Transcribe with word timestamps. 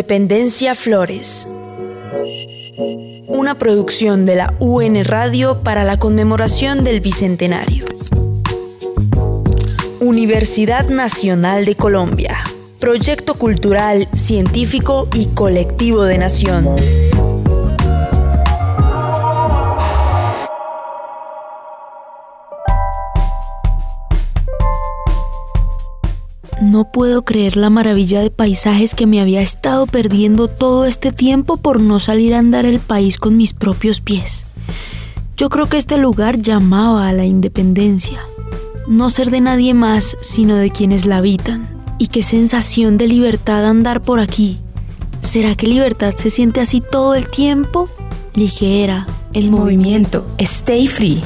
Independencia 0.00 0.74
Flores. 0.74 1.46
Una 3.26 3.58
producción 3.58 4.24
de 4.24 4.34
la 4.34 4.54
UN 4.58 5.04
Radio 5.04 5.62
para 5.62 5.84
la 5.84 5.98
conmemoración 5.98 6.84
del 6.84 7.00
Bicentenario. 7.00 7.84
Universidad 10.00 10.88
Nacional 10.88 11.66
de 11.66 11.74
Colombia. 11.74 12.38
Proyecto 12.78 13.34
cultural, 13.34 14.08
científico 14.14 15.06
y 15.12 15.26
colectivo 15.26 16.04
de 16.04 16.16
nación. 16.16 16.76
No 26.70 26.84
puedo 26.84 27.22
creer 27.24 27.56
la 27.56 27.68
maravilla 27.68 28.20
de 28.20 28.30
paisajes 28.30 28.94
que 28.94 29.04
me 29.04 29.20
había 29.20 29.42
estado 29.42 29.88
perdiendo 29.88 30.46
todo 30.46 30.84
este 30.84 31.10
tiempo 31.10 31.56
por 31.56 31.80
no 31.80 31.98
salir 31.98 32.32
a 32.32 32.38
andar 32.38 32.64
el 32.64 32.78
país 32.78 33.18
con 33.18 33.36
mis 33.36 33.52
propios 33.52 34.00
pies. 34.00 34.46
Yo 35.36 35.48
creo 35.48 35.68
que 35.68 35.78
este 35.78 35.96
lugar 35.96 36.38
llamaba 36.38 37.08
a 37.08 37.12
la 37.12 37.24
independencia. 37.24 38.20
No 38.86 39.10
ser 39.10 39.32
de 39.32 39.40
nadie 39.40 39.74
más, 39.74 40.16
sino 40.20 40.54
de 40.54 40.70
quienes 40.70 41.06
la 41.06 41.16
habitan. 41.16 41.68
Y 41.98 42.06
qué 42.06 42.22
sensación 42.22 42.98
de 42.98 43.08
libertad 43.08 43.66
andar 43.66 44.00
por 44.00 44.20
aquí. 44.20 44.60
¿Será 45.22 45.56
que 45.56 45.66
libertad 45.66 46.14
se 46.14 46.30
siente 46.30 46.60
así 46.60 46.80
todo 46.80 47.16
el 47.16 47.28
tiempo? 47.28 47.88
Ligera, 48.34 49.08
el 49.32 49.50
movimiento. 49.50 50.24
Stay 50.38 50.86
free. 50.86 51.20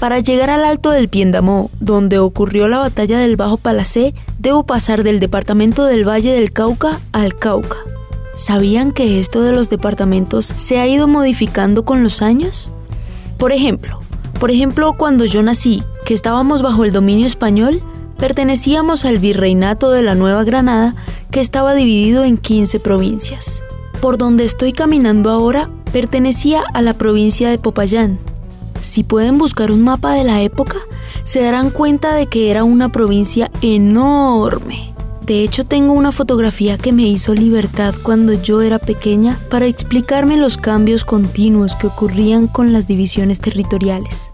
Para 0.00 0.20
llegar 0.20 0.48
al 0.48 0.64
alto 0.64 0.90
del 0.90 1.08
Piendamó, 1.08 1.70
donde 1.80 2.20
ocurrió 2.20 2.68
la 2.68 2.78
batalla 2.78 3.18
del 3.18 3.34
Bajo 3.34 3.56
Palacé, 3.56 4.14
debo 4.38 4.64
pasar 4.64 5.02
del 5.02 5.18
departamento 5.18 5.84
del 5.84 6.08
Valle 6.08 6.32
del 6.32 6.52
Cauca 6.52 7.00
al 7.10 7.34
Cauca. 7.34 7.78
¿Sabían 8.36 8.92
que 8.92 9.18
esto 9.18 9.42
de 9.42 9.50
los 9.50 9.70
departamentos 9.70 10.52
se 10.54 10.78
ha 10.78 10.86
ido 10.86 11.08
modificando 11.08 11.84
con 11.84 12.04
los 12.04 12.22
años? 12.22 12.70
Por 13.38 13.50
ejemplo, 13.50 14.00
por 14.38 14.52
ejemplo, 14.52 14.92
cuando 14.96 15.24
yo 15.24 15.42
nací, 15.42 15.82
que 16.06 16.14
estábamos 16.14 16.62
bajo 16.62 16.84
el 16.84 16.92
dominio 16.92 17.26
español, 17.26 17.82
pertenecíamos 18.18 19.04
al 19.04 19.18
virreinato 19.18 19.90
de 19.90 20.02
la 20.02 20.14
Nueva 20.14 20.44
Granada, 20.44 20.94
que 21.32 21.40
estaba 21.40 21.74
dividido 21.74 22.22
en 22.22 22.38
15 22.38 22.78
provincias. 22.78 23.64
Por 24.00 24.16
donde 24.16 24.44
estoy 24.44 24.72
caminando 24.72 25.30
ahora, 25.30 25.70
pertenecía 25.92 26.62
a 26.72 26.82
la 26.82 26.94
provincia 26.94 27.50
de 27.50 27.58
Popayán, 27.58 28.20
si 28.80 29.02
pueden 29.02 29.38
buscar 29.38 29.70
un 29.70 29.82
mapa 29.82 30.14
de 30.14 30.24
la 30.24 30.40
época, 30.42 30.78
se 31.24 31.40
darán 31.40 31.70
cuenta 31.70 32.14
de 32.14 32.26
que 32.26 32.50
era 32.50 32.64
una 32.64 32.90
provincia 32.90 33.50
enorme. 33.62 34.94
De 35.26 35.42
hecho, 35.42 35.64
tengo 35.64 35.92
una 35.92 36.10
fotografía 36.10 36.78
que 36.78 36.92
me 36.92 37.02
hizo 37.02 37.34
libertad 37.34 37.94
cuando 38.02 38.32
yo 38.32 38.62
era 38.62 38.78
pequeña 38.78 39.38
para 39.50 39.66
explicarme 39.66 40.38
los 40.38 40.56
cambios 40.56 41.04
continuos 41.04 41.76
que 41.76 41.86
ocurrían 41.86 42.46
con 42.46 42.72
las 42.72 42.86
divisiones 42.86 43.38
territoriales. 43.38 44.30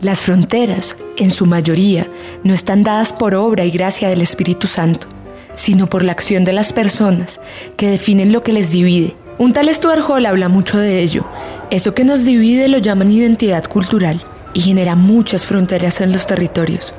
Las 0.00 0.20
fronteras, 0.20 0.96
en 1.16 1.30
su 1.30 1.46
mayoría, 1.46 2.08
no 2.42 2.54
están 2.54 2.82
dadas 2.82 3.12
por 3.12 3.34
obra 3.34 3.64
y 3.64 3.70
gracia 3.70 4.08
del 4.08 4.22
Espíritu 4.22 4.66
Santo, 4.66 5.06
sino 5.54 5.86
por 5.86 6.04
la 6.04 6.12
acción 6.12 6.44
de 6.44 6.52
las 6.52 6.72
personas 6.72 7.40
que 7.76 7.88
definen 7.88 8.32
lo 8.32 8.42
que 8.42 8.52
les 8.52 8.70
divide 8.70 9.14
un 9.38 9.52
tal 9.52 9.72
Stuart 9.74 10.02
Hall 10.08 10.26
habla 10.26 10.48
mucho 10.48 10.78
de 10.78 11.02
ello. 11.02 11.24
Eso 11.70 11.94
que 11.94 12.04
nos 12.04 12.24
divide 12.24 12.68
lo 12.68 12.78
llaman 12.78 13.10
identidad 13.10 13.64
cultural 13.64 14.22
y 14.52 14.60
genera 14.60 14.94
muchas 14.94 15.46
fronteras 15.46 16.00
en 16.00 16.12
los 16.12 16.26
territorios. 16.26 16.94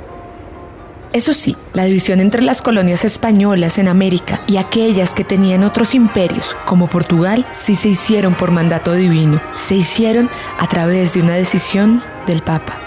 Eso 1.14 1.34
sí, 1.34 1.56
la 1.74 1.86
división 1.86 2.20
entre 2.20 2.42
las 2.42 2.62
colonias 2.62 3.06
españolas 3.06 3.78
en 3.78 3.88
América 3.88 4.42
y 4.48 4.58
aquellas 4.58 5.14
que 5.14 5.24
tenían 5.24 5.64
otros 5.64 5.96
imperios, 5.96 6.58
como 6.66 6.88
Portugal, 6.88 7.48
sí 7.52 7.76
se 7.76 7.88
hicieron 7.88 8.36
por 8.36 8.52
mandato 8.52 8.92
divino, 8.92 9.42
se 9.54 9.76
hicieron 9.76 10.30
a 10.60 10.68
través 10.68 11.14
de 11.14 11.22
una 11.22 11.36
decisión 11.36 12.04
del 12.28 12.42
Papa. 12.42 12.78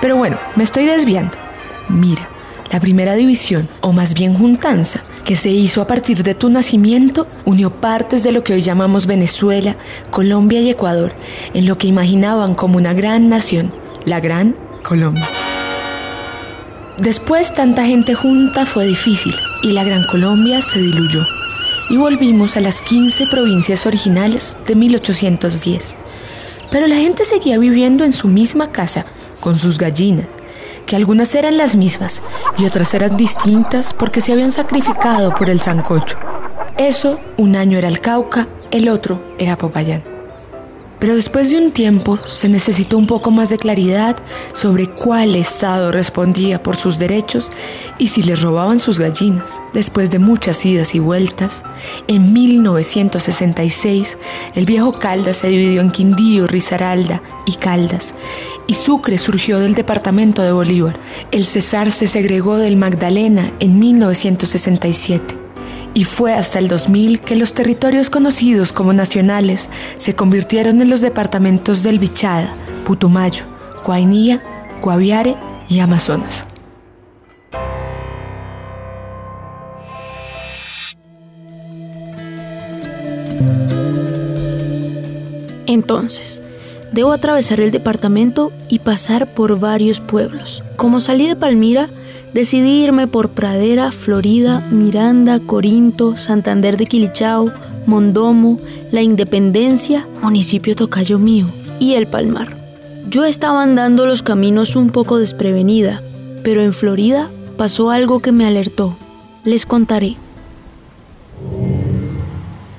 Pero 0.00 0.16
bueno, 0.16 0.38
me 0.56 0.64
estoy 0.64 0.86
desviando. 0.86 1.36
Mira, 1.90 2.30
la 2.72 2.80
primera 2.80 3.12
división, 3.12 3.68
o 3.82 3.92
más 3.92 4.14
bien 4.14 4.32
juntanza, 4.32 5.02
que 5.28 5.36
se 5.36 5.50
hizo 5.50 5.82
a 5.82 5.86
partir 5.86 6.22
de 6.22 6.34
tu 6.34 6.48
nacimiento, 6.48 7.26
unió 7.44 7.68
partes 7.68 8.22
de 8.22 8.32
lo 8.32 8.42
que 8.42 8.54
hoy 8.54 8.62
llamamos 8.62 9.04
Venezuela, 9.04 9.76
Colombia 10.10 10.62
y 10.62 10.70
Ecuador, 10.70 11.12
en 11.52 11.66
lo 11.66 11.76
que 11.76 11.86
imaginaban 11.86 12.54
como 12.54 12.78
una 12.78 12.94
gran 12.94 13.28
nación, 13.28 13.70
la 14.06 14.20
Gran 14.20 14.56
Colombia. 14.82 15.28
Después 16.96 17.52
tanta 17.52 17.84
gente 17.84 18.14
junta 18.14 18.64
fue 18.64 18.86
difícil 18.86 19.34
y 19.62 19.72
la 19.72 19.84
Gran 19.84 20.06
Colombia 20.06 20.62
se 20.62 20.78
diluyó 20.78 21.26
y 21.90 21.98
volvimos 21.98 22.56
a 22.56 22.62
las 22.62 22.80
15 22.80 23.26
provincias 23.26 23.84
originales 23.84 24.56
de 24.66 24.76
1810. 24.76 25.94
Pero 26.70 26.86
la 26.86 26.96
gente 26.96 27.26
seguía 27.26 27.58
viviendo 27.58 28.02
en 28.06 28.14
su 28.14 28.28
misma 28.28 28.72
casa, 28.72 29.04
con 29.40 29.58
sus 29.58 29.76
gallinas, 29.76 30.24
que 30.88 30.96
algunas 30.96 31.34
eran 31.34 31.58
las 31.58 31.76
mismas 31.76 32.22
y 32.56 32.64
otras 32.64 32.94
eran 32.94 33.16
distintas 33.16 33.92
porque 33.92 34.22
se 34.22 34.32
habían 34.32 34.50
sacrificado 34.50 35.34
por 35.34 35.50
el 35.50 35.60
sancocho. 35.60 36.18
Eso, 36.78 37.20
un 37.36 37.56
año 37.56 37.78
era 37.78 37.88
el 37.88 38.00
Cauca, 38.00 38.48
el 38.70 38.88
otro 38.88 39.34
era 39.38 39.58
Popayán. 39.58 40.17
Pero 40.98 41.14
después 41.14 41.50
de 41.50 41.58
un 41.58 41.70
tiempo 41.70 42.18
se 42.26 42.48
necesitó 42.48 42.98
un 42.98 43.06
poco 43.06 43.30
más 43.30 43.50
de 43.50 43.58
claridad 43.58 44.16
sobre 44.52 44.88
cuál 44.88 45.36
estado 45.36 45.92
respondía 45.92 46.62
por 46.62 46.76
sus 46.76 46.98
derechos 46.98 47.50
y 47.98 48.08
si 48.08 48.22
les 48.22 48.42
robaban 48.42 48.80
sus 48.80 48.98
gallinas. 48.98 49.60
Después 49.72 50.10
de 50.10 50.18
muchas 50.18 50.64
idas 50.66 50.94
y 50.94 50.98
vueltas, 50.98 51.62
en 52.08 52.32
1966 52.32 54.18
el 54.54 54.66
viejo 54.66 54.98
Caldas 54.98 55.38
se 55.38 55.48
dividió 55.48 55.80
en 55.80 55.90
Quindío, 55.90 56.46
Risaralda 56.46 57.22
y 57.46 57.52
Caldas 57.54 58.14
y 58.66 58.74
Sucre 58.74 59.18
surgió 59.18 59.58
del 59.58 59.74
departamento 59.74 60.42
de 60.42 60.52
Bolívar. 60.52 60.96
El 61.30 61.46
Cesar 61.46 61.90
se 61.90 62.06
segregó 62.06 62.56
del 62.56 62.76
Magdalena 62.76 63.52
en 63.60 63.78
1967 63.78 65.47
y 65.98 66.04
fue 66.04 66.32
hasta 66.32 66.60
el 66.60 66.68
2000 66.68 67.18
que 67.18 67.34
los 67.34 67.54
territorios 67.54 68.08
conocidos 68.08 68.72
como 68.72 68.92
nacionales 68.92 69.68
se 69.96 70.14
convirtieron 70.14 70.80
en 70.80 70.90
los 70.90 71.00
departamentos 71.00 71.82
del 71.82 71.98
Bichada, 71.98 72.54
Putumayo, 72.84 73.46
Guainía, 73.84 74.40
Guaviare 74.80 75.34
y 75.68 75.80
Amazonas. 75.80 76.46
Entonces, 85.66 86.42
debo 86.92 87.10
atravesar 87.10 87.58
el 87.58 87.72
departamento 87.72 88.52
y 88.68 88.78
pasar 88.78 89.26
por 89.34 89.58
varios 89.58 90.00
pueblos. 90.00 90.62
Como 90.76 91.00
salí 91.00 91.26
de 91.26 91.34
Palmira, 91.34 91.88
Decidí 92.34 92.82
irme 92.82 93.06
por 93.06 93.30
Pradera, 93.30 93.90
Florida, 93.90 94.60
Miranda, 94.70 95.40
Corinto, 95.40 96.16
Santander 96.16 96.76
de 96.76 96.86
Quilichao, 96.86 97.50
Mondomo, 97.86 98.58
La 98.92 99.00
Independencia, 99.00 100.06
municipio 100.22 100.76
tocayo 100.76 101.18
mío, 101.18 101.46
y 101.80 101.94
El 101.94 102.06
Palmar. 102.06 102.56
Yo 103.08 103.24
estaba 103.24 103.62
andando 103.62 104.04
los 104.06 104.22
caminos 104.22 104.76
un 104.76 104.90
poco 104.90 105.16
desprevenida, 105.16 106.02
pero 106.44 106.62
en 106.62 106.74
Florida 106.74 107.30
pasó 107.56 107.90
algo 107.90 108.20
que 108.20 108.32
me 108.32 108.46
alertó. 108.46 108.96
Les 109.44 109.64
contaré. 109.64 110.16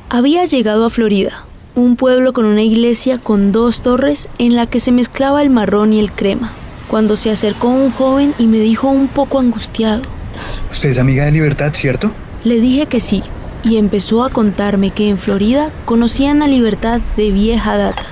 Había 0.10 0.46
llegado 0.46 0.86
a 0.86 0.90
Florida, 0.90 1.46
un 1.76 1.96
pueblo 1.96 2.34
con 2.34 2.46
una 2.46 2.62
iglesia 2.62 3.18
con 3.18 3.52
dos 3.52 3.82
torres 3.82 4.30
en 4.38 4.56
la 4.56 4.68
que 4.68 4.80
se 4.80 4.92
mezclaba 4.92 5.42
el 5.42 5.50
marrón 5.50 5.94
y 5.94 6.00
el 6.00 6.12
crema, 6.12 6.52
cuando 6.90 7.16
se 7.16 7.32
acercó 7.32 7.70
un 7.70 7.92
joven 7.92 8.34
y 8.38 8.48
me 8.48 8.58
dijo 8.58 8.90
un 8.90 9.08
poco 9.08 9.40
angustiado. 9.40 10.02
¿Usted 10.70 10.90
es 10.90 10.98
amiga 10.98 11.26
de 11.26 11.32
Libertad, 11.32 11.72
cierto? 11.74 12.12
Le 12.44 12.60
dije 12.60 12.88
que 12.88 13.00
sí, 13.00 13.24
y 13.64 13.78
empezó 13.78 14.24
a 14.24 14.30
contarme 14.30 14.92
que 14.92 15.10
en 15.10 15.18
Florida 15.18 15.72
conocían 15.86 16.42
a 16.42 16.48
Libertad 16.48 17.00
de 17.16 17.32
vieja 17.32 17.78
data 17.78 18.04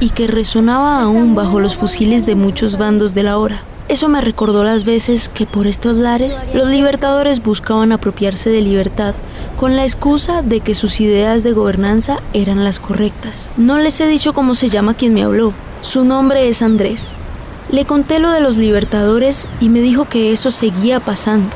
y 0.00 0.10
que 0.10 0.26
resonaba 0.26 1.00
aún 1.02 1.34
bajo 1.34 1.60
los 1.60 1.76
fusiles 1.76 2.26
de 2.26 2.34
muchos 2.34 2.78
bandos 2.78 3.14
de 3.14 3.22
la 3.22 3.38
hora. 3.38 3.62
Eso 3.88 4.08
me 4.08 4.20
recordó 4.20 4.62
las 4.62 4.84
veces 4.84 5.28
que 5.28 5.46
por 5.46 5.66
estos 5.66 5.96
lares 5.96 6.42
los 6.54 6.68
libertadores 6.68 7.42
buscaban 7.42 7.92
apropiarse 7.92 8.48
de 8.48 8.62
libertad 8.62 9.14
con 9.56 9.76
la 9.76 9.82
excusa 9.84 10.42
de 10.42 10.60
que 10.60 10.74
sus 10.74 11.00
ideas 11.00 11.42
de 11.42 11.52
gobernanza 11.52 12.20
eran 12.32 12.64
las 12.64 12.78
correctas. 12.78 13.50
No 13.56 13.78
les 13.78 14.00
he 14.00 14.06
dicho 14.06 14.32
cómo 14.32 14.54
se 14.54 14.68
llama 14.68 14.94
quien 14.94 15.12
me 15.12 15.24
habló. 15.24 15.52
Su 15.82 16.04
nombre 16.04 16.48
es 16.48 16.62
Andrés. 16.62 17.16
Le 17.72 17.84
conté 17.84 18.18
lo 18.18 18.30
de 18.30 18.40
los 18.40 18.56
libertadores 18.56 19.46
y 19.60 19.68
me 19.68 19.80
dijo 19.80 20.06
que 20.06 20.32
eso 20.32 20.50
seguía 20.50 21.00
pasando 21.00 21.48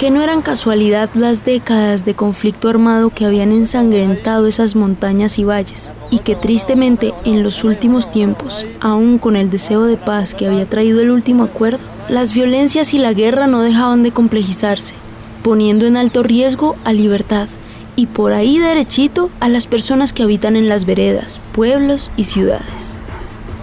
que 0.00 0.10
no 0.10 0.22
eran 0.22 0.40
casualidad 0.40 1.10
las 1.12 1.44
décadas 1.44 2.06
de 2.06 2.14
conflicto 2.14 2.70
armado 2.70 3.10
que 3.10 3.26
habían 3.26 3.52
ensangrentado 3.52 4.46
esas 4.46 4.74
montañas 4.74 5.38
y 5.38 5.44
valles, 5.44 5.92
y 6.10 6.20
que 6.20 6.34
tristemente 6.34 7.12
en 7.26 7.42
los 7.42 7.64
últimos 7.64 8.10
tiempos, 8.10 8.64
aún 8.80 9.18
con 9.18 9.36
el 9.36 9.50
deseo 9.50 9.82
de 9.82 9.98
paz 9.98 10.34
que 10.34 10.46
había 10.46 10.64
traído 10.64 11.02
el 11.02 11.10
último 11.10 11.44
acuerdo, 11.44 11.84
las 12.08 12.32
violencias 12.32 12.94
y 12.94 12.98
la 12.98 13.12
guerra 13.12 13.46
no 13.46 13.60
dejaban 13.60 14.02
de 14.02 14.10
complejizarse, 14.10 14.94
poniendo 15.42 15.84
en 15.84 15.98
alto 15.98 16.22
riesgo 16.22 16.76
a 16.82 16.94
libertad 16.94 17.50
y 17.94 18.06
por 18.06 18.32
ahí 18.32 18.58
derechito 18.58 19.28
a 19.38 19.50
las 19.50 19.66
personas 19.66 20.14
que 20.14 20.22
habitan 20.22 20.56
en 20.56 20.70
las 20.70 20.86
veredas, 20.86 21.42
pueblos 21.52 22.10
y 22.16 22.24
ciudades. 22.24 22.99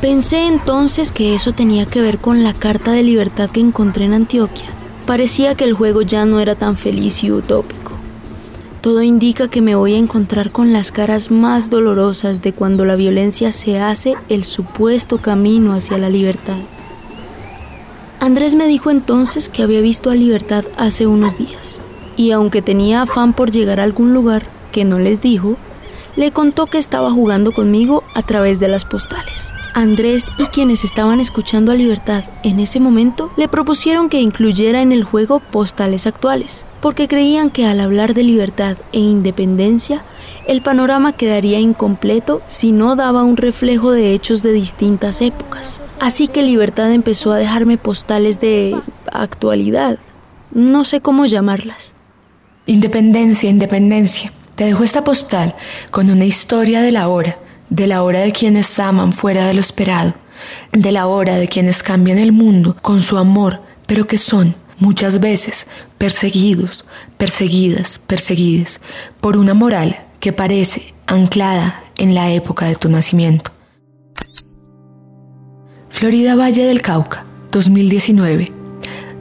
Pensé 0.01 0.47
entonces 0.47 1.11
que 1.11 1.33
eso 1.33 1.53
tenía 1.53 1.85
que 1.85 2.01
ver 2.01 2.19
con 2.19 2.43
la 2.43 2.53
carta 2.53 2.91
de 2.91 3.03
libertad 3.03 3.49
que 3.49 3.59
encontré 3.59 4.05
en 4.05 4.13
Antioquia 4.13 4.77
Parecía 5.07 5.55
que 5.55 5.63
el 5.63 5.73
juego 5.73 6.01
ya 6.01 6.25
no 6.25 6.41
era 6.41 6.55
tan 6.55 6.75
feliz 6.75 7.23
y 7.23 7.31
utópico. 7.31 7.93
Todo 8.81 9.01
indica 9.01 9.47
que 9.47 9.61
me 9.61 9.73
voy 9.73 9.93
a 9.93 9.97
encontrar 9.97 10.51
con 10.51 10.73
las 10.73 10.91
caras 10.91 11.31
más 11.31 11.69
dolorosas 11.69 12.41
de 12.41 12.51
cuando 12.51 12.83
la 12.83 12.97
violencia 12.97 13.53
se 13.53 13.79
hace 13.79 14.15
el 14.27 14.43
supuesto 14.43 15.19
camino 15.19 15.73
hacia 15.73 15.97
la 15.97 16.09
libertad. 16.09 16.57
Andrés 18.19 18.53
me 18.55 18.67
dijo 18.67 18.91
entonces 18.91 19.47
que 19.47 19.63
había 19.63 19.79
visto 19.79 20.09
a 20.09 20.15
Libertad 20.15 20.65
hace 20.75 21.07
unos 21.07 21.37
días, 21.37 21.79
y 22.17 22.31
aunque 22.31 22.61
tenía 22.61 23.03
afán 23.03 23.31
por 23.31 23.49
llegar 23.49 23.79
a 23.79 23.83
algún 23.83 24.13
lugar 24.13 24.45
que 24.73 24.83
no 24.83 24.99
les 24.99 25.21
dijo, 25.21 25.55
le 26.17 26.31
contó 26.31 26.65
que 26.65 26.79
estaba 26.79 27.11
jugando 27.11 27.53
conmigo 27.53 28.03
a 28.13 28.23
través 28.23 28.59
de 28.59 28.67
las 28.67 28.83
postales. 28.83 29.53
Andrés 29.73 30.29
y 30.37 30.45
quienes 30.45 30.83
estaban 30.83 31.19
escuchando 31.19 31.71
a 31.71 31.75
Libertad 31.75 32.23
en 32.43 32.59
ese 32.59 32.79
momento 32.79 33.31
le 33.37 33.47
propusieron 33.47 34.09
que 34.09 34.21
incluyera 34.21 34.81
en 34.81 34.91
el 34.91 35.03
juego 35.03 35.39
postales 35.39 36.07
actuales, 36.07 36.65
porque 36.81 37.07
creían 37.07 37.49
que 37.49 37.65
al 37.65 37.79
hablar 37.79 38.13
de 38.13 38.23
libertad 38.23 38.77
e 38.91 38.99
independencia, 38.99 40.03
el 40.47 40.61
panorama 40.61 41.13
quedaría 41.13 41.59
incompleto 41.59 42.41
si 42.47 42.71
no 42.71 42.95
daba 42.95 43.23
un 43.23 43.37
reflejo 43.37 43.91
de 43.91 44.13
hechos 44.13 44.43
de 44.43 44.53
distintas 44.53 45.21
épocas. 45.21 45.81
Así 45.99 46.27
que 46.27 46.41
Libertad 46.41 46.91
empezó 46.91 47.31
a 47.31 47.37
dejarme 47.37 47.77
postales 47.77 48.39
de 48.39 48.75
actualidad, 49.11 49.99
no 50.51 50.85
sé 50.85 51.01
cómo 51.01 51.25
llamarlas. 51.25 51.93
Independencia, 52.65 53.49
independencia. 53.49 54.31
Te 54.55 54.65
dejo 54.65 54.83
esta 54.83 55.03
postal 55.03 55.55
con 55.91 56.09
una 56.09 56.25
historia 56.25 56.81
de 56.81 56.91
la 56.91 57.07
hora 57.07 57.37
de 57.69 57.87
la 57.87 58.03
hora 58.03 58.19
de 58.19 58.31
quienes 58.31 58.79
aman 58.79 59.13
fuera 59.13 59.45
de 59.45 59.53
lo 59.53 59.59
esperado, 59.59 60.13
de 60.71 60.91
la 60.91 61.07
hora 61.07 61.37
de 61.37 61.47
quienes 61.47 61.83
cambian 61.83 62.17
el 62.17 62.31
mundo 62.31 62.75
con 62.81 62.99
su 63.01 63.17
amor, 63.17 63.61
pero 63.87 64.07
que 64.07 64.17
son 64.17 64.55
muchas 64.79 65.19
veces 65.19 65.67
perseguidos, 65.97 66.85
perseguidas, 67.17 67.99
perseguidas 67.99 68.81
por 69.19 69.37
una 69.37 69.53
moral 69.53 70.05
que 70.19 70.33
parece 70.33 70.93
anclada 71.07 71.83
en 71.97 72.13
la 72.13 72.31
época 72.31 72.65
de 72.67 72.75
tu 72.75 72.89
nacimiento. 72.89 73.51
Florida 75.89 76.35
Valle 76.35 76.63
del 76.65 76.81
Cauca, 76.81 77.25
2019. 77.51 78.51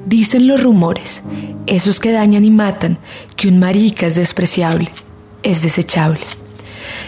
Dicen 0.04 0.46
los 0.46 0.62
rumores, 0.62 1.22
esos 1.66 1.98
que 1.98 2.12
dañan 2.12 2.44
y 2.44 2.50
matan, 2.50 2.98
que 3.34 3.48
un 3.48 3.58
marica 3.58 4.06
es 4.06 4.14
despreciable, 4.14 4.92
es 5.42 5.62
desechable. 5.62 6.35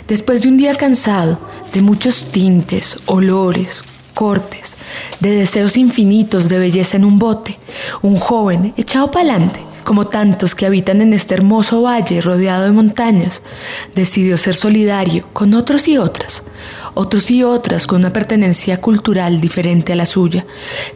Después 0.09 0.41
de 0.41 0.49
un 0.49 0.57
día 0.57 0.75
cansado, 0.75 1.39
de 1.75 1.83
muchos 1.83 2.25
tintes, 2.33 2.97
olores, 3.05 3.85
cortes, 4.15 4.79
de 5.21 5.33
deseos 5.33 5.77
infinitos 5.77 6.49
de 6.49 6.59
belleza 6.59 6.97
en 6.97 7.05
un 7.05 7.19
bote, 7.19 7.59
un 8.01 8.17
joven 8.17 8.73
echado 8.79 9.11
para 9.11 9.29
adelante, 9.29 9.61
como 9.85 10.07
tantos 10.07 10.55
que 10.55 10.65
habitan 10.65 11.03
en 11.03 11.13
este 11.13 11.35
hermoso 11.35 11.83
valle 11.83 12.23
rodeado 12.23 12.65
de 12.65 12.73
montañas, 12.73 13.43
decidió 13.95 14.39
ser 14.39 14.55
solidario 14.55 15.29
con 15.35 15.53
otros 15.53 15.87
y 15.89 15.99
otras, 15.99 16.43
otros 16.95 17.31
y 17.31 17.43
otras 17.43 17.87
con 17.87 17.99
una 17.99 18.13
pertenencia 18.15 18.81
cultural 18.81 19.43
diferente 19.43 19.93
a 19.93 19.97
la 19.97 20.07
suya, 20.07 20.47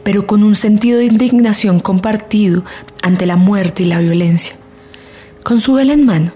pero 0.05 0.27
con 0.27 0.43
un 0.43 0.57
sentido 0.57 1.01
de 1.01 1.05
indignación 1.05 1.81
compartido 1.81 2.65
ante 3.03 3.27
la 3.27 3.37
muerte 3.37 3.83
y 3.83 3.87
la 3.87 3.99
violencia. 3.99 4.57
Con 5.45 5.61
su 5.61 5.75
vela 5.75 5.93
en 5.93 6.07
mano, 6.07 6.33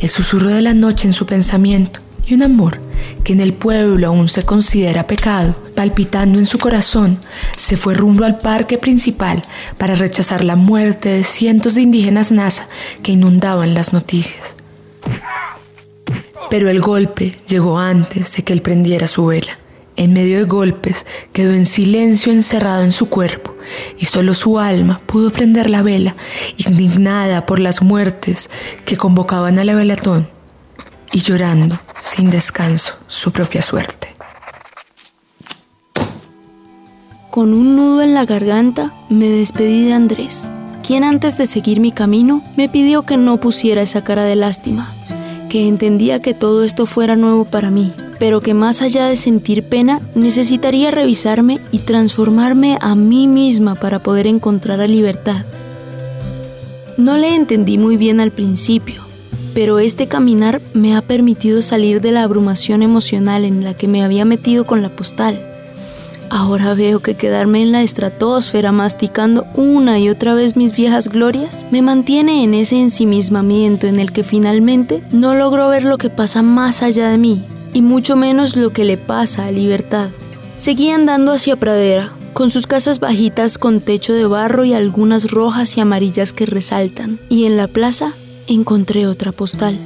el 0.00 0.08
susurro 0.08 0.48
de 0.48 0.62
la 0.62 0.74
noche 0.74 1.06
en 1.06 1.12
su 1.12 1.26
pensamiento 1.26 2.00
y 2.26 2.34
un 2.34 2.42
amor 2.42 2.80
que 3.24 3.32
en 3.32 3.40
el 3.40 3.52
pueblo 3.52 4.06
aún 4.06 4.28
se 4.28 4.44
considera 4.44 5.06
pecado, 5.06 5.56
palpitando 5.74 6.38
en 6.38 6.46
su 6.46 6.58
corazón, 6.58 7.22
se 7.56 7.76
fue 7.76 7.94
rumbo 7.94 8.24
al 8.24 8.40
parque 8.40 8.78
principal 8.78 9.44
para 9.78 9.94
rechazar 9.94 10.44
la 10.44 10.56
muerte 10.56 11.08
de 11.08 11.24
cientos 11.24 11.74
de 11.74 11.82
indígenas 11.82 12.32
NASA 12.32 12.68
que 13.02 13.12
inundaban 13.12 13.74
las 13.74 13.92
noticias. 13.92 14.56
Pero 16.50 16.68
el 16.68 16.80
golpe 16.80 17.32
llegó 17.46 17.78
antes 17.78 18.34
de 18.36 18.42
que 18.42 18.52
él 18.52 18.62
prendiera 18.62 19.06
su 19.06 19.26
vela. 19.26 19.58
En 20.00 20.14
medio 20.14 20.38
de 20.38 20.44
golpes 20.44 21.04
quedó 21.34 21.52
en 21.52 21.66
silencio 21.66 22.32
encerrado 22.32 22.84
en 22.84 22.90
su 22.90 23.10
cuerpo 23.10 23.54
y 23.98 24.06
solo 24.06 24.32
su 24.32 24.58
alma 24.58 24.98
pudo 25.04 25.28
prender 25.28 25.68
la 25.68 25.82
vela, 25.82 26.16
indignada 26.56 27.44
por 27.44 27.58
las 27.58 27.82
muertes 27.82 28.48
que 28.86 28.96
convocaban 28.96 29.58
a 29.58 29.64
la 29.64 29.74
velatón 29.74 30.30
y 31.12 31.18
llorando 31.18 31.78
sin 32.00 32.30
descanso 32.30 32.94
su 33.08 33.30
propia 33.30 33.60
suerte. 33.60 34.14
Con 37.28 37.52
un 37.52 37.76
nudo 37.76 38.00
en 38.00 38.14
la 38.14 38.24
garganta 38.24 38.94
me 39.10 39.28
despedí 39.28 39.84
de 39.84 39.92
Andrés, 39.92 40.48
quien 40.82 41.04
antes 41.04 41.36
de 41.36 41.44
seguir 41.44 41.78
mi 41.78 41.92
camino 41.92 42.42
me 42.56 42.70
pidió 42.70 43.02
que 43.02 43.18
no 43.18 43.36
pusiera 43.36 43.82
esa 43.82 44.02
cara 44.02 44.22
de 44.22 44.36
lástima, 44.36 44.94
que 45.50 45.68
entendía 45.68 46.22
que 46.22 46.32
todo 46.32 46.64
esto 46.64 46.86
fuera 46.86 47.14
nuevo 47.14 47.44
para 47.44 47.70
mí 47.70 47.92
pero 48.20 48.42
que 48.42 48.52
más 48.52 48.82
allá 48.82 49.06
de 49.06 49.16
sentir 49.16 49.62
pena, 49.62 49.98
necesitaría 50.14 50.90
revisarme 50.90 51.58
y 51.72 51.78
transformarme 51.78 52.76
a 52.78 52.94
mí 52.94 53.26
misma 53.26 53.74
para 53.74 53.98
poder 53.98 54.26
encontrar 54.26 54.78
la 54.78 54.86
libertad. 54.86 55.46
No 56.98 57.16
le 57.16 57.34
entendí 57.34 57.78
muy 57.78 57.96
bien 57.96 58.20
al 58.20 58.30
principio, 58.30 59.02
pero 59.54 59.78
este 59.78 60.06
caminar 60.06 60.60
me 60.74 60.94
ha 60.94 61.00
permitido 61.00 61.62
salir 61.62 62.02
de 62.02 62.12
la 62.12 62.22
abrumación 62.22 62.82
emocional 62.82 63.46
en 63.46 63.64
la 63.64 63.72
que 63.72 63.88
me 63.88 64.04
había 64.04 64.26
metido 64.26 64.66
con 64.66 64.82
la 64.82 64.90
postal. 64.90 65.40
Ahora 66.32 66.74
veo 66.74 67.00
que 67.00 67.16
quedarme 67.16 67.60
en 67.60 67.72
la 67.72 67.82
estratosfera 67.82 68.70
masticando 68.70 69.48
una 69.56 69.98
y 69.98 70.08
otra 70.08 70.32
vez 70.34 70.56
mis 70.56 70.76
viejas 70.76 71.08
glorias 71.08 71.66
me 71.72 71.82
mantiene 71.82 72.44
en 72.44 72.54
ese 72.54 72.80
ensimismamiento 72.80 73.88
en 73.88 73.98
el 73.98 74.12
que 74.12 74.22
finalmente 74.22 75.02
no 75.10 75.34
logro 75.34 75.68
ver 75.68 75.84
lo 75.84 75.98
que 75.98 76.08
pasa 76.08 76.42
más 76.42 76.84
allá 76.84 77.08
de 77.08 77.18
mí, 77.18 77.44
y 77.74 77.82
mucho 77.82 78.14
menos 78.14 78.56
lo 78.56 78.72
que 78.72 78.84
le 78.84 78.96
pasa 78.96 79.46
a 79.46 79.50
Libertad. 79.50 80.10
Seguí 80.54 80.90
andando 80.90 81.32
hacia 81.32 81.56
Pradera, 81.56 82.12
con 82.32 82.50
sus 82.50 82.68
casas 82.68 83.00
bajitas 83.00 83.58
con 83.58 83.80
techo 83.80 84.12
de 84.12 84.26
barro 84.26 84.64
y 84.64 84.72
algunas 84.72 85.32
rojas 85.32 85.76
y 85.76 85.80
amarillas 85.80 86.32
que 86.32 86.46
resaltan, 86.46 87.18
y 87.28 87.46
en 87.46 87.56
la 87.56 87.66
plaza 87.66 88.12
encontré 88.46 89.08
otra 89.08 89.32
postal. 89.32 89.76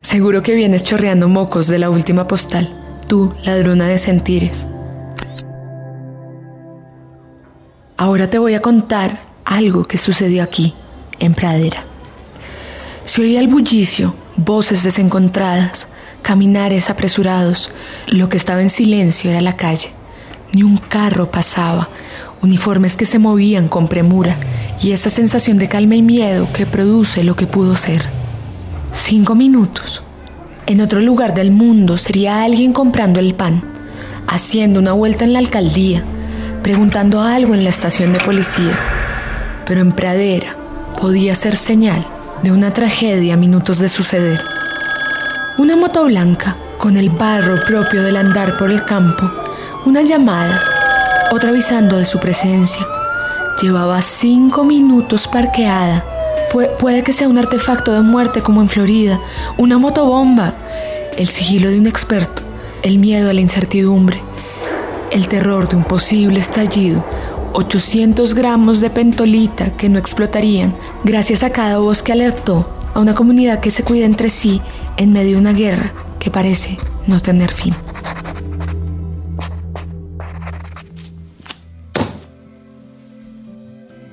Seguro 0.00 0.42
que 0.42 0.54
vienes 0.54 0.84
chorreando 0.84 1.28
mocos 1.28 1.66
de 1.66 1.78
la 1.78 1.90
última 1.90 2.26
postal, 2.28 2.77
tú, 3.08 3.34
ladrona 3.44 3.86
de 3.88 3.98
sentires. 3.98 4.66
Ahora 7.96 8.30
te 8.30 8.38
voy 8.38 8.54
a 8.54 8.62
contar 8.62 9.20
algo 9.44 9.84
que 9.84 9.98
sucedió 9.98 10.42
aquí, 10.44 10.74
en 11.18 11.34
Pradera. 11.34 11.84
Se 13.04 13.22
oía 13.22 13.40
el 13.40 13.48
bullicio, 13.48 14.14
voces 14.36 14.84
desencontradas, 14.84 15.88
Caminares 16.22 16.90
apresurados. 16.90 17.70
Lo 18.06 18.28
que 18.28 18.36
estaba 18.36 18.60
en 18.60 18.68
silencio 18.68 19.30
era 19.30 19.40
la 19.40 19.56
calle. 19.56 19.92
Ni 20.52 20.62
un 20.62 20.76
carro 20.76 21.30
pasaba. 21.30 21.88
Uniformes 22.42 22.96
que 22.96 23.06
se 23.06 23.18
movían 23.18 23.68
con 23.68 23.88
premura 23.88 24.38
y 24.82 24.92
esa 24.92 25.10
sensación 25.10 25.56
de 25.56 25.68
calma 25.68 25.94
y 25.94 26.02
miedo 26.02 26.52
que 26.52 26.66
produce 26.66 27.24
lo 27.24 27.34
que 27.34 27.46
pudo 27.46 27.74
ser. 27.76 28.10
Cinco 28.92 29.34
minutos. 29.34 30.02
En 30.68 30.82
otro 30.82 31.00
lugar 31.00 31.32
del 31.32 31.50
mundo 31.50 31.96
sería 31.96 32.42
alguien 32.42 32.74
comprando 32.74 33.18
el 33.20 33.34
pan, 33.34 33.62
haciendo 34.26 34.78
una 34.78 34.92
vuelta 34.92 35.24
en 35.24 35.32
la 35.32 35.38
alcaldía, 35.38 36.04
preguntando 36.62 37.22
algo 37.22 37.54
en 37.54 37.64
la 37.64 37.70
estación 37.70 38.12
de 38.12 38.20
policía. 38.20 38.78
Pero 39.64 39.80
en 39.80 39.92
Pradera 39.92 40.54
podía 41.00 41.34
ser 41.34 41.56
señal 41.56 42.06
de 42.42 42.52
una 42.52 42.70
tragedia 42.70 43.32
a 43.32 43.36
minutos 43.38 43.78
de 43.78 43.88
suceder. 43.88 44.44
Una 45.56 45.74
moto 45.74 46.04
blanca, 46.04 46.58
con 46.76 46.98
el 46.98 47.08
barro 47.08 47.64
propio 47.64 48.02
del 48.02 48.18
andar 48.18 48.58
por 48.58 48.70
el 48.70 48.84
campo, 48.84 49.22
una 49.86 50.02
llamada, 50.02 50.62
otra 51.32 51.48
avisando 51.48 51.96
de 51.96 52.04
su 52.04 52.20
presencia. 52.20 52.86
Llevaba 53.62 54.02
cinco 54.02 54.64
minutos 54.64 55.28
parqueada. 55.28 56.04
Puede 56.50 57.02
que 57.02 57.12
sea 57.12 57.28
un 57.28 57.38
artefacto 57.38 57.92
de 57.92 58.02
muerte 58.02 58.42
como 58.42 58.60
en 58.60 58.68
Florida, 58.68 59.20
una 59.56 59.78
motobomba, 59.78 60.54
el 61.16 61.26
sigilo 61.26 61.68
de 61.70 61.78
un 61.78 61.86
experto, 61.86 62.42
el 62.82 62.98
miedo 62.98 63.30
a 63.30 63.34
la 63.34 63.40
incertidumbre, 63.40 64.22
el 65.10 65.28
terror 65.28 65.68
de 65.68 65.76
un 65.76 65.84
posible 65.84 66.38
estallido, 66.38 67.04
800 67.54 68.34
gramos 68.34 68.80
de 68.80 68.90
pentolita 68.90 69.76
que 69.76 69.88
no 69.88 69.98
explotarían 69.98 70.74
gracias 71.02 71.42
a 71.42 71.50
cada 71.50 71.78
voz 71.78 72.02
que 72.02 72.12
alertó 72.12 72.72
a 72.94 73.00
una 73.00 73.14
comunidad 73.14 73.60
que 73.60 73.70
se 73.70 73.84
cuida 73.84 74.06
entre 74.06 74.28
sí 74.28 74.60
en 74.96 75.12
medio 75.12 75.32
de 75.32 75.40
una 75.40 75.52
guerra 75.52 75.92
que 76.18 76.30
parece 76.30 76.78
no 77.06 77.20
tener 77.20 77.52
fin. 77.52 77.74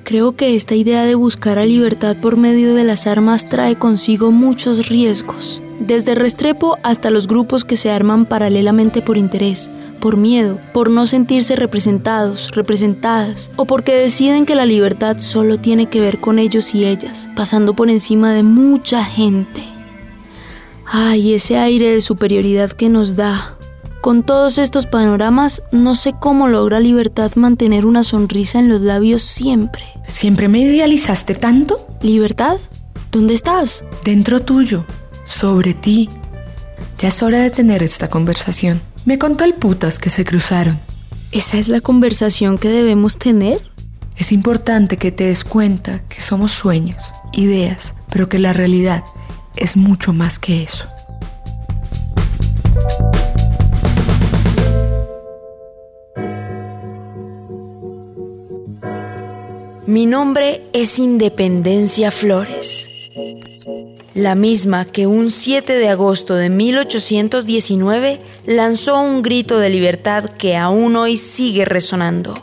Creo 0.06 0.36
que 0.36 0.56
esta 0.56 0.76
idea 0.76 1.04
de 1.04 1.16
buscar 1.16 1.58
a 1.58 1.66
libertad 1.66 2.16
por 2.16 2.38
medio 2.38 2.76
de 2.76 2.84
las 2.84 3.08
armas 3.08 3.50
trae 3.50 3.76
consigo 3.76 4.32
muchos 4.32 4.88
riesgos, 4.88 5.64
desde 5.80 6.14
Restrepo 6.14 6.78
hasta 6.84 7.10
los 7.10 7.28
grupos 7.28 7.66
que 7.66 7.76
se 7.76 7.90
arman 7.90 8.28
paralelamente 8.28 9.02
por 9.02 9.18
interés, 9.18 9.72
por 10.00 10.16
miedo, 10.16 10.60
por 10.76 10.92
no 10.92 11.08
sentirse 11.08 11.56
representados, 11.56 12.52
representadas, 12.52 13.50
o 13.56 13.66
porque 13.66 13.96
deciden 13.96 14.46
que 14.46 14.54
la 14.54 14.68
libertad 14.68 15.18
solo 15.18 15.58
tiene 15.58 15.88
que 15.88 16.02
ver 16.02 16.20
con 16.20 16.38
ellos 16.38 16.76
y 16.76 16.86
ellas, 16.86 17.28
pasando 17.36 17.74
por 17.74 17.90
encima 17.90 18.32
de 18.32 18.44
mucha 18.44 19.04
gente. 19.04 19.64
Ay, 20.86 21.34
ese 21.34 21.58
aire 21.58 21.90
de 21.90 22.02
superioridad 22.02 22.70
que 22.70 22.90
nos 22.90 23.16
da. 23.16 23.55
Con 24.06 24.22
todos 24.22 24.60
estos 24.60 24.86
panoramas, 24.86 25.64
no 25.72 25.96
sé 25.96 26.14
cómo 26.14 26.48
logra 26.48 26.80
libertad 26.80 27.32
mantener 27.34 27.88
una 27.88 28.04
sonrisa 28.04 28.60
en 28.60 28.70
los 28.70 28.82
labios 28.82 29.24
siempre. 29.24 29.84
¿Siempre 30.08 30.48
me 30.48 30.60
idealizaste 30.60 31.34
tanto? 31.34 31.88
¿Libertad? 32.04 32.60
¿Dónde 33.12 33.34
estás? 33.34 33.84
Dentro 34.04 34.44
tuyo, 34.44 34.86
sobre 35.24 35.74
ti. 35.74 36.08
Ya 37.00 37.08
es 37.08 37.24
hora 37.24 37.40
de 37.40 37.50
tener 37.50 37.82
esta 37.82 38.08
conversación. 38.08 38.80
Me 39.06 39.18
contó 39.18 39.44
el 39.44 39.56
putas 39.56 39.98
que 39.98 40.12
se 40.12 40.24
cruzaron. 40.24 40.80
¿Esa 41.32 41.58
es 41.58 41.68
la 41.68 41.82
conversación 41.82 42.60
que 42.60 42.70
debemos 42.70 43.18
tener? 43.18 43.60
Es 44.18 44.32
importante 44.32 44.98
que 44.98 45.12
te 45.12 45.24
des 45.24 45.44
cuenta 45.44 46.04
que 46.10 46.22
somos 46.22 46.52
sueños, 46.52 47.12
ideas, 47.34 47.96
pero 48.12 48.30
que 48.30 48.38
la 48.38 48.54
realidad 48.54 49.04
es 49.56 49.76
mucho 49.76 50.14
más 50.14 50.38
que 50.38 50.62
eso. 50.62 50.86
Mi 59.88 60.06
nombre 60.06 60.62
es 60.74 61.00
Independencia 61.00 62.12
Flores, 62.12 62.90
la 64.14 64.36
misma 64.36 64.86
que 64.86 65.08
un 65.08 65.32
7 65.32 65.74
de 65.74 65.90
agosto 65.90 66.36
de 66.36 66.50
1819 66.50 68.20
lanzó 68.46 69.00
un 69.00 69.22
grito 69.22 69.60
de 69.60 69.70
libertad 69.70 70.30
que 70.38 70.58
aún 70.58 70.96
hoy 70.96 71.18
sigue 71.18 71.66
resonando. 71.66 72.34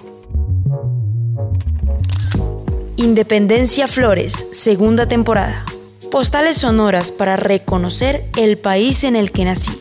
Independencia 2.96 3.88
Flores, 3.88 4.46
segunda 4.52 5.06
temporada 5.06 5.64
postales 6.12 6.58
sonoras 6.58 7.10
para 7.10 7.36
reconocer 7.36 8.22
el 8.36 8.58
país 8.58 9.02
en 9.02 9.16
el 9.16 9.32
que 9.32 9.46
nací. 9.46 9.72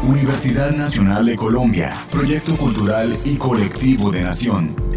Universidad 0.08 0.72
Nacional 0.72 1.25
de 1.25 1.36
Colombia, 1.36 1.92
Proyecto 2.10 2.56
Cultural 2.56 3.20
y 3.25 3.36
Colectivo 3.36 4.12
de 4.12 4.22
Nación. 4.22 4.88